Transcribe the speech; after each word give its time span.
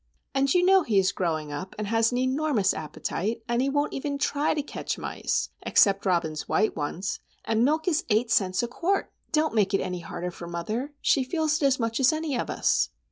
"And 0.33 0.51
you 0.51 0.65
know 0.65 0.81
he 0.81 0.97
is 0.97 1.11
growing 1.11 1.51
up, 1.51 1.75
and 1.77 1.85
has 1.85 2.11
an 2.11 2.17
enormous 2.17 2.73
appetite; 2.73 3.43
and 3.47 3.61
he 3.61 3.69
won't 3.69 3.93
even 3.93 4.17
try 4.17 4.55
to 4.55 4.63
catch 4.63 4.97
mice,—except 4.97 6.07
Robin's 6.07 6.49
white 6.49 6.75
ones,—and 6.75 7.63
milk 7.63 7.87
is 7.87 8.03
eight 8.09 8.31
cents 8.31 8.63
a 8.63 8.67
quart! 8.67 9.11
Don't 9.31 9.53
make 9.53 9.75
it 9.75 9.79
any 9.79 9.99
harder 9.99 10.31
for 10.31 10.47
mother. 10.47 10.95
She 11.01 11.23
feels 11.23 11.61
it 11.61 11.67
as 11.67 11.79
much 11.79 11.99
as 11.99 12.11
any 12.11 12.35
of 12.35 12.49
us." 12.49 12.89